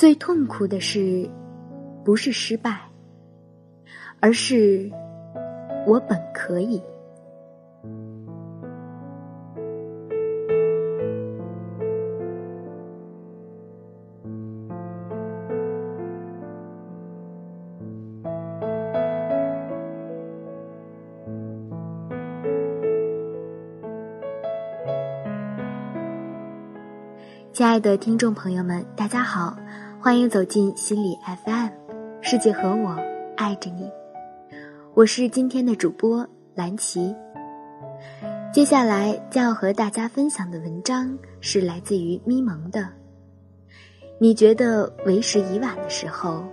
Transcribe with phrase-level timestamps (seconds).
[0.00, 1.28] 最痛苦的是，
[2.02, 2.74] 不是失败，
[4.18, 4.90] 而是
[5.86, 6.82] 我本可以。
[27.52, 29.54] 亲爱的听众朋友们，大家好，
[30.02, 31.68] 欢迎走进心理 FM，
[32.22, 32.96] 世界和我
[33.36, 33.86] 爱着你，
[34.94, 37.14] 我是今天的主播蓝琪。
[38.50, 42.88] 接下来将要和大家分享的文章是来自于咪蒙的。
[44.18, 46.44] 你觉得为时已晚的时候，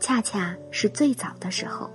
[0.00, 1.90] 恰恰是最早的时候。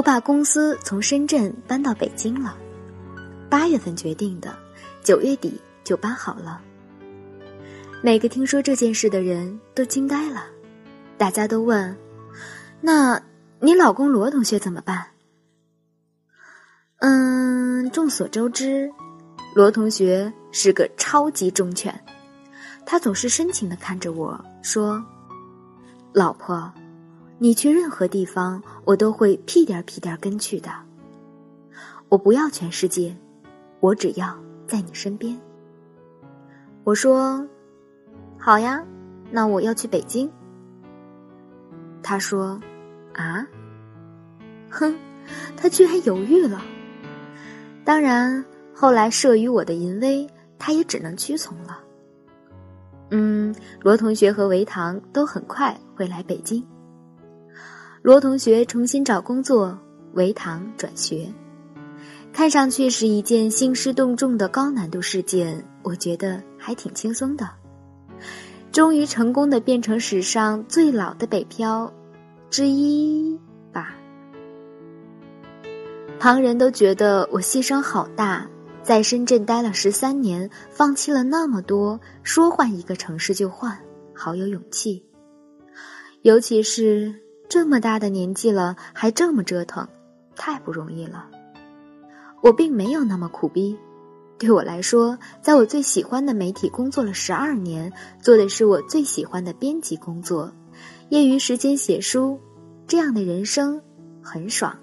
[0.00, 2.56] 我把公司从深圳搬到北京了，
[3.50, 4.58] 八月份决定的，
[5.04, 6.58] 九月底就搬好了。
[8.02, 10.46] 每个听说这件事的人都惊呆了，
[11.18, 11.94] 大家都问
[12.80, 13.20] ：“那
[13.60, 15.06] 你老公罗同学怎么办？”
[17.00, 18.90] 嗯，众所周知，
[19.54, 21.94] 罗同学是个超级忠犬，
[22.86, 25.04] 他总是深情的看着我说
[26.14, 26.72] ：“老婆。”
[27.42, 30.70] 你去任何地方，我都会屁颠屁颠跟去的。
[32.10, 33.16] 我不要全世界，
[33.80, 35.40] 我只要在你身边。
[36.84, 37.42] 我说
[38.36, 38.84] ：“好呀，
[39.30, 40.30] 那我要去北京。”
[42.04, 42.60] 他说
[43.16, 43.46] ：“啊？”
[44.68, 44.94] 哼，
[45.56, 46.60] 他居然犹豫了。
[47.86, 48.44] 当然，
[48.74, 51.80] 后来慑于我的淫威，他也只能屈从了。
[53.08, 56.62] 嗯，罗同学和维唐都很快会来北京。
[58.02, 59.78] 罗同学重新找工作，
[60.14, 61.30] 维唐转学，
[62.32, 65.62] 看上去是一件兴师动众的高难度事件。
[65.82, 67.46] 我觉得还挺轻松的，
[68.72, 71.92] 终于成功的变成史上最老的北漂
[72.48, 73.38] 之一
[73.70, 73.94] 吧。
[76.18, 78.48] 旁人都觉得我牺牲好大，
[78.82, 83.78] 在深圳待了十三年，放弃了那么多，说换一个城市就换，
[84.14, 85.04] 好有勇气，
[86.22, 87.14] 尤其是。
[87.50, 89.88] 这么大的年纪了，还这么折腾，
[90.36, 91.26] 太不容易了。
[92.42, 93.76] 我并没有那么苦逼，
[94.38, 100.52] 对我来说，在我最喜欢的媒体工作了十二年，做的是我最喜欢的编辑工作，
[101.08, 102.38] 业余时间写书，
[102.86, 103.82] 这样的人生
[104.22, 104.78] 很爽。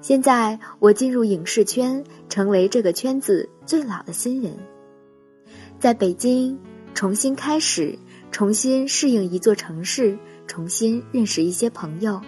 [0.00, 4.56] 现在我进入影视圈，成为这个圈子最老的新人，
[5.80, 6.56] 在北京
[6.94, 7.98] 重新开始，
[8.30, 10.16] 重新适应一座城市。
[10.52, 12.20] 重新认识一些朋友，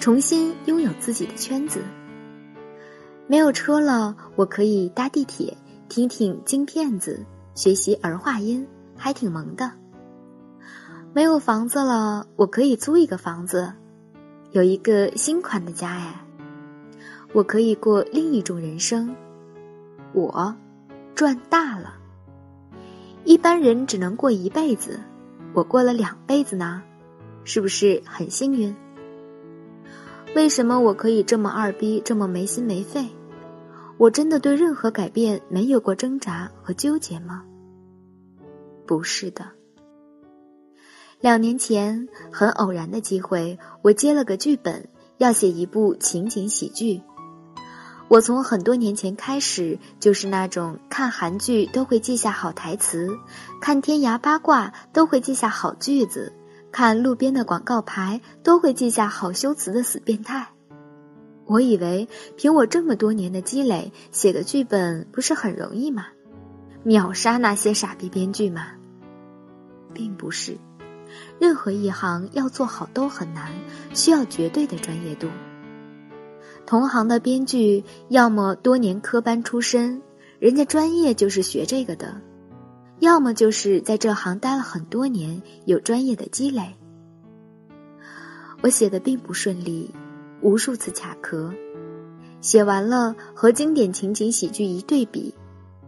[0.00, 1.82] 重新拥有自己的圈子。
[3.26, 5.54] 没有车了，我可以搭地铁，
[5.86, 7.22] 听听京片子，
[7.54, 8.66] 学习儿化音，
[8.96, 9.70] 还挺萌的。
[11.12, 13.70] 没有房子了，我可以租一个房子，
[14.52, 16.24] 有一个新款的家哎。
[17.34, 19.14] 我可以过另一种人生，
[20.14, 20.56] 我
[21.14, 21.92] 赚大了。
[23.26, 24.98] 一般人只能过一辈子，
[25.52, 26.82] 我过了两辈子呢。
[27.46, 28.74] 是不是很幸运？
[30.34, 33.06] 为什么我可以这么二逼，这么没心没肺？
[33.98, 37.44] 我真的对任何改变没有过挣扎和纠结吗？
[38.84, 39.46] 不是的。
[41.20, 47.00] 两年前，很偶然的机会，我接了个剧本，要写一部情景喜剧。
[48.08, 53.16] 我从很多年前开始，就是那种看韩剧都会记下好台词，
[53.60, 56.32] 看天涯八卦都会记下好句子。
[56.76, 60.46] 看路边的广告牌都会记下好修辞的死变态，
[61.46, 62.06] 我以为
[62.36, 66.08] 凭我这么多年的积累，写个剧本不是很容易吗？
[66.82, 68.72] 秒杀那些傻逼编剧吗？
[69.94, 70.58] 并不是，
[71.40, 73.50] 任何一行要做好都很难，
[73.94, 75.28] 需要绝对的专业度。
[76.66, 80.02] 同行的编剧要么多年科班出身，
[80.38, 82.20] 人家专业就是学这个的。
[83.00, 86.74] 要么就是在这行待了很多年，有专业的积累。
[88.62, 89.94] 我写的并不顺利，
[90.40, 91.52] 无数次卡壳，
[92.40, 95.32] 写完了和经典情景喜剧一对比，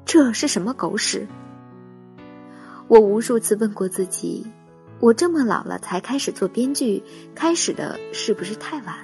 [0.05, 1.27] 这是什么狗屎？
[2.89, 4.47] 我无数次问过自己，
[5.01, 7.03] 我这么老了才开始做编剧，
[7.35, 8.95] 开始的是不是太晚？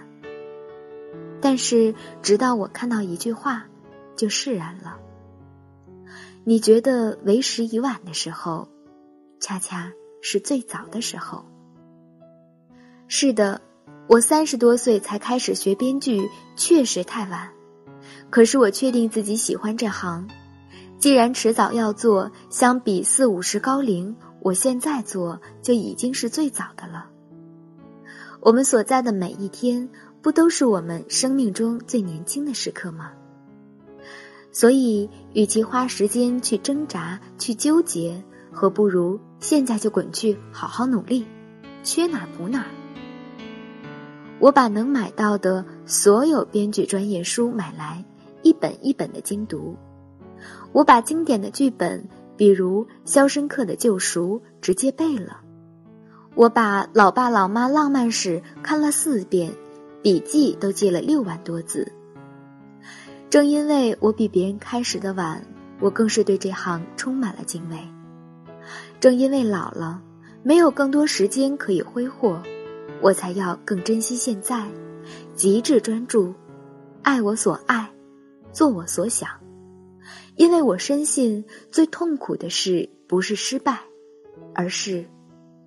[1.41, 3.67] 但是直到我看到一句话，
[4.15, 4.99] 就释然了。
[6.47, 8.69] 你觉得为时已晚的时候，
[9.41, 11.43] 恰恰是最早的时候。
[13.09, 13.59] 是的，
[14.09, 17.51] 我三十多岁才开始学编剧，确实太晚。
[18.29, 20.29] 可是我确定自己喜欢这行，
[20.99, 27.07] 既然迟早要做，相比四五十高龄，我现在做就已经是最早的了。
[28.41, 29.89] 我们所在的每一天，
[30.21, 33.13] 不都是我们生命中最年轻的时刻吗？
[34.53, 41.27] 所以，与其花时间去挣扎、去纠结，何不如现在就滚去好好努力，
[41.83, 42.65] 缺哪补哪。
[44.39, 48.05] 我把能买到的所有编剧专业书买来。
[48.43, 49.75] 一本一本的精读，
[50.73, 55.41] 我把经典的剧本，比如《肖申克的救赎》，直接背了。
[56.35, 59.51] 我把《老爸老妈浪漫史》看了四遍，
[60.03, 61.91] 笔记都记了六万多字。
[63.35, 65.45] 正因为我比别人开始的晚，
[65.81, 67.77] 我更是对这行充满了敬畏。
[69.01, 70.01] 正因为老了，
[70.45, 72.41] 没有更多时间可以挥霍，
[73.03, 74.65] 我才要更珍惜现在，
[75.35, 76.33] 极致专注，
[77.03, 77.91] 爱我所爱。
[78.53, 79.29] 做我所想，
[80.37, 83.81] 因为我深信最痛苦的事不是失败，
[84.55, 85.05] 而是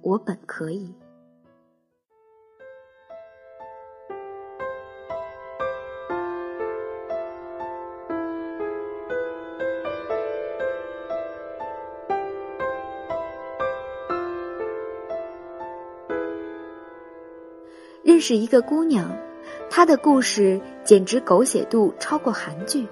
[0.01, 0.95] 我本可以。
[18.07, 19.05] 认识一个姑娘。
[19.69, 22.87] 她的故事简直狗血度超过韩剧，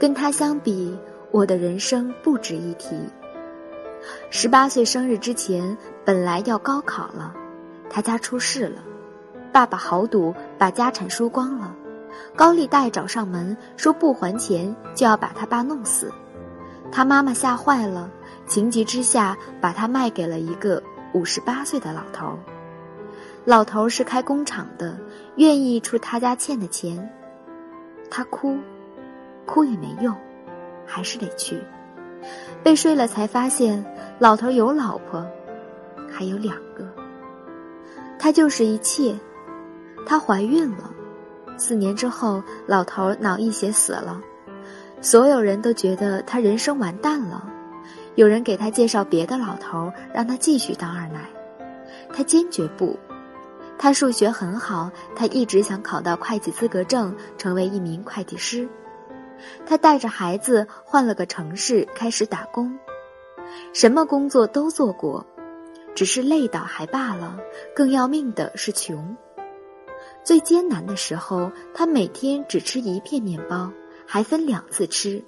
[0.00, 0.98] 跟她相比，
[1.30, 2.96] 我的人生不值一提。
[4.30, 7.34] 十八岁生日之前，本来要高考了，
[7.90, 8.82] 他家出事了，
[9.52, 11.76] 爸爸豪赌把家产输光了，
[12.34, 16.10] 高利贷找上门说不还钱就要把他爸弄死，
[16.90, 18.10] 他妈妈吓坏了，
[18.46, 20.82] 情急之下把他卖给了一个
[21.12, 22.38] 五十八岁的老头。
[23.44, 24.96] 老头是开工厂的，
[25.36, 27.10] 愿意出他家欠的钱。
[28.08, 28.56] 他哭，
[29.44, 30.14] 哭也没用，
[30.86, 31.60] 还是得去。
[32.62, 33.84] 被睡了才发现，
[34.20, 35.26] 老头有老婆，
[36.08, 36.86] 还有两个。
[38.18, 39.14] 他就是一切。
[40.06, 40.90] 她怀孕了，
[41.56, 44.20] 四年之后，老头脑溢血死了。
[45.00, 47.48] 所有人都觉得他人生完蛋了。
[48.14, 51.28] 有人给他介绍别的老头，让他继续当二奶。
[52.12, 52.96] 他坚决不。
[53.82, 58.68] 他数学很好，他一直想考到会计资格证，成为一名会计师。
[59.66, 62.78] 他带着孩子换了个城市，开始打工，
[63.72, 65.26] 什么工作都做过，
[65.96, 67.36] 只是累倒还罢了，
[67.74, 69.16] 更要命的是穷。
[70.22, 73.68] 最艰难的时候，他每天只吃一片面包，
[74.06, 75.20] 还分两次吃，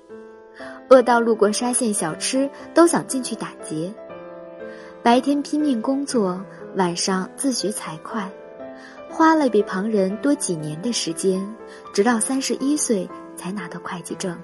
[0.89, 3.93] 饿到路过沙县小吃都想进去打劫。
[5.03, 6.41] 白天拼命工作，
[6.77, 8.23] 晚上自学财会。
[9.17, 11.41] 花了比旁人多几年的时间，
[11.93, 14.37] 直到三十一岁才拿到会计证。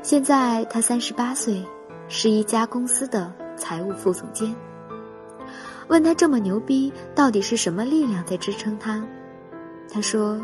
[0.00, 1.60] 现在他三十八岁，
[2.06, 4.54] 是一家公司的财务副总监。
[5.88, 9.04] 问他这么牛逼，到底是什么力量在支撑他？
[9.90, 10.40] 他说，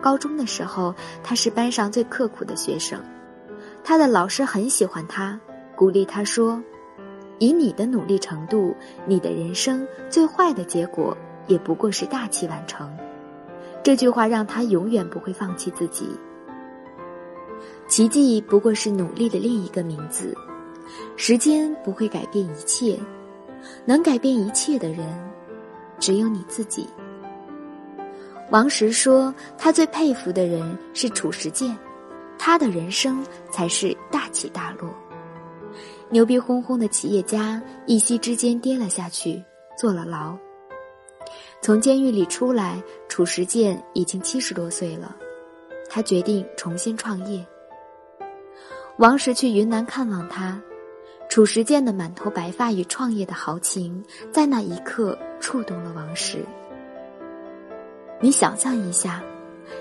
[0.00, 0.94] 高中的时候
[1.24, 3.00] 他是班上最刻苦的学生，
[3.82, 5.36] 他的老师很喜欢他，
[5.74, 6.62] 鼓励他说
[7.40, 11.16] ：“以你的努力程度，你的人生最坏的结果。”
[11.46, 12.90] 也不过是大器晚成，
[13.82, 16.08] 这句话让他永远不会放弃自己。
[17.88, 20.34] 奇迹不过是努力的另一个名字。
[21.16, 22.98] 时间不会改变一切，
[23.84, 25.06] 能改变一切的人，
[25.98, 26.88] 只有你自己。
[28.50, 31.76] 王石说，他最佩服的人是褚时健，
[32.38, 34.92] 他的人生才是大起大落。
[36.08, 39.40] 牛逼哄哄的企业家，一夕之间跌了下去，
[39.78, 40.36] 坐了牢。
[41.62, 45.14] 从监狱里出来，褚时健已经七十多岁了。
[45.90, 47.46] 他决定重新创业。
[48.96, 50.58] 王石去云南看望他，
[51.28, 54.02] 褚时健的满头白发与创业的豪情，
[54.32, 56.38] 在那一刻触动了王石。
[58.20, 59.22] 你想象一下，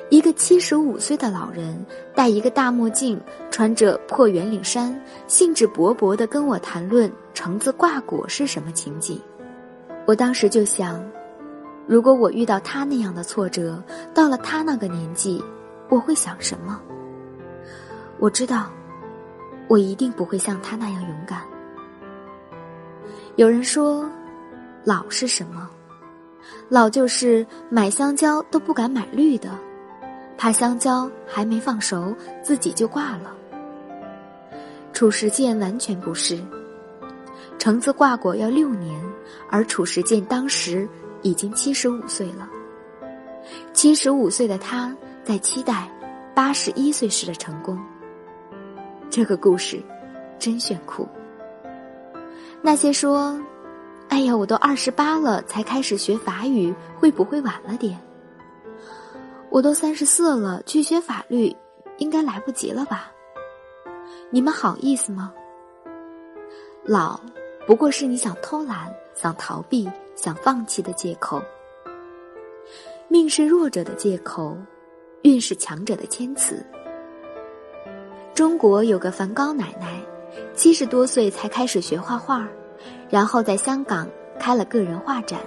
[0.09, 3.17] 一个七十五岁的老人，戴一个大墨镜，
[3.49, 9.17] 穿着破圆领衫，兴致勃勃地跟我谈论橙子挂果是什么情景。
[10.05, 11.01] 我当时就想。
[11.89, 13.81] 如果我遇到他那样的挫折，
[14.13, 15.43] 到了他那个年纪，
[15.89, 16.79] 我会想什么？
[18.19, 18.69] 我知道，
[19.67, 21.41] 我一定不会像他那样勇敢。
[23.37, 24.07] 有人说，
[24.83, 25.67] 老是什么？
[26.69, 29.49] 老就是买香蕉都不敢买绿的，
[30.37, 33.35] 怕香蕉还没放熟自己就挂了。
[34.93, 36.37] 褚时健完全不是，
[37.57, 39.01] 橙子挂果要六年，
[39.49, 40.87] 而褚时健当时
[41.21, 42.49] 已经七十五岁了。
[43.73, 45.89] 七十五岁的他在期待
[46.35, 47.79] 八十一岁时的成功。
[49.09, 49.81] 这个故事
[50.37, 51.07] 真炫酷。
[52.61, 53.39] 那些说。
[54.09, 57.95] 哎呀，我都二十八了才开始学法语，会不会晚了点？
[59.51, 61.55] 我都三十四了，去学法律，
[61.99, 63.11] 应该来不及了吧？
[64.31, 65.31] 你们好意思吗？
[66.83, 67.19] 老，
[67.67, 69.87] 不过是你想偷懒、想逃避、
[70.19, 71.41] 想放弃的借口。
[73.07, 74.57] 命是弱者的借口，
[75.21, 76.61] 运是强者的谦词。
[78.33, 80.01] 中国有个梵高奶奶，
[80.53, 82.45] 七十多岁才开始学画画。
[83.09, 84.07] 然后在香港
[84.39, 85.39] 开了个人画展。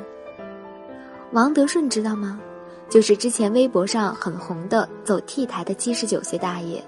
[1.33, 2.41] 王德顺知道吗？
[2.89, 6.83] 就是之前微博上很红的走 T 台的七十九岁大爷，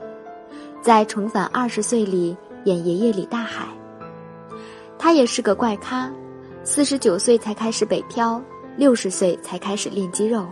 [0.82, 3.68] 在《重返二十岁》里演爷爷李大海。
[4.98, 6.10] 他也是个怪咖，
[6.66, 8.42] 四十九岁才开始北漂，
[8.78, 10.46] 六十岁才开始练肌肉，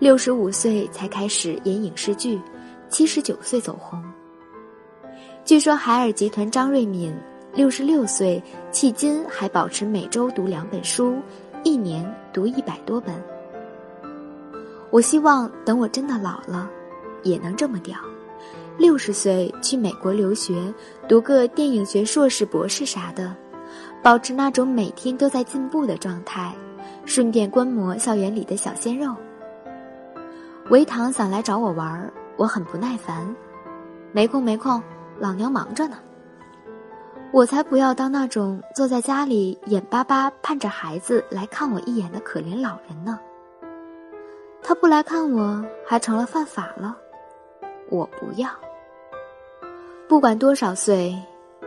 [0.00, 2.40] 六十五岁才开始演影视剧，
[2.88, 4.02] 七十九岁走红。
[5.44, 7.14] 据说海尔集团张瑞敏。
[7.54, 8.42] 六十六岁，
[8.72, 11.14] 迄今还保持每周读两本书，
[11.62, 13.14] 一年读一百多本。
[14.90, 16.68] 我希望等我真的老了，
[17.22, 17.96] 也能这么屌。
[18.76, 20.74] 六十岁去美国留学，
[21.08, 23.32] 读个电影学硕士、博士啥的，
[24.02, 26.52] 保持那种每天都在进步的状态，
[27.04, 29.14] 顺便观摩校园里的小鲜肉。
[30.70, 33.34] 维唐想来找我玩，我很不耐烦，
[34.12, 34.82] 没空没空，
[35.18, 35.96] 老娘忙着呢。
[37.32, 43.18] 我才不要当那种坐在家里眼巴巴盼着孩子来看我一眼的可怜老人呢。
[44.62, 46.96] 他不来看我，还成了犯法了。
[47.90, 48.48] 我不要。
[50.08, 51.14] 不管多少岁，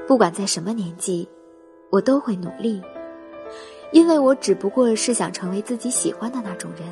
[0.08, 1.28] 不管在什么年纪，
[1.89, 2.82] 我都会努力，
[3.91, 6.88] 因为我只不过是想成为自己喜欢的那种人。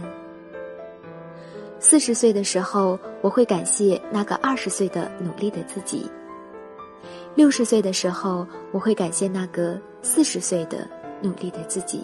[1.80, 6.10] 四十岁的时候，我会感谢那个二十岁的努力的自己。
[7.36, 10.88] 六十岁的时候，我会感谢那个四十岁的
[11.22, 12.00] 努力的自己；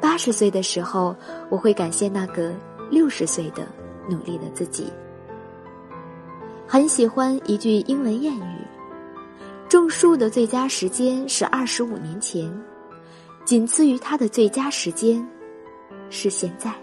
[0.00, 1.14] 八十岁的时候，
[1.48, 2.52] 我会感谢那个
[2.90, 3.62] 六十岁的
[4.08, 4.92] 努力的自己。
[6.66, 8.59] 很喜欢一句英文谚语
[9.70, 12.52] ：“种树的最佳时间是二十五年前，
[13.44, 15.24] 仅次于它的最佳时间
[16.10, 16.74] 是现在。”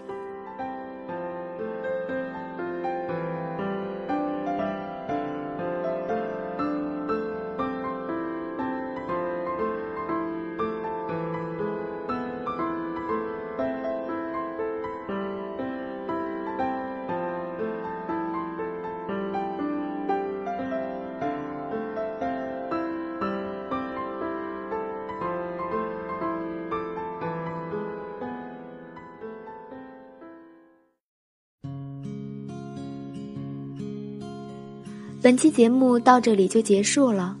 [35.28, 37.36] 本期节目到这里就结束了。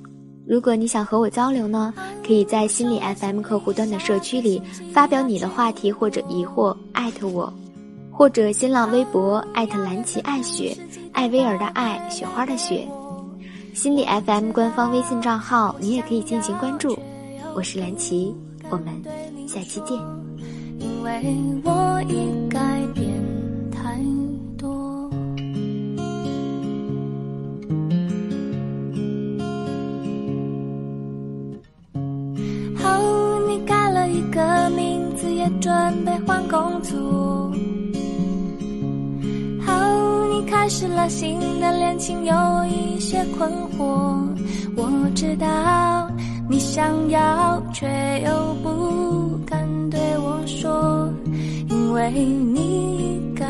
[0.46, 4.60] 如果你想和我交流呢，可以在心理 FM 客户端的社区里
[4.92, 7.50] 发表你的话题或者疑惑，艾特我，
[8.12, 10.76] 或者新浪微博艾特蓝琪爱雪，
[11.12, 12.86] 艾薇儿的爱，雪花的雪。
[13.72, 16.94] 心理 FM 官方微信账号你也可以进行关注。
[17.54, 18.36] 我是蓝琪，
[18.68, 19.02] 我们
[19.48, 19.96] 下期见。
[20.78, 21.22] 因为
[21.64, 22.58] 我已改
[22.94, 23.07] 变。
[35.60, 37.50] 准备换工作，
[39.66, 44.16] 好，你开始了新的恋情，有一些困惑。
[44.76, 46.08] 我知道
[46.48, 47.86] 你想要，却
[48.24, 51.12] 又不敢对我说，
[51.68, 53.44] 因为你该。